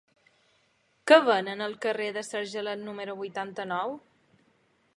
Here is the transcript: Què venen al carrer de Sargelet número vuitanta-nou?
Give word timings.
Què 1.11 1.17
venen 1.27 1.61
al 1.65 1.75
carrer 1.85 2.07
de 2.15 2.23
Sargelet 2.29 2.83
número 2.87 3.17
vuitanta-nou? 3.23 3.95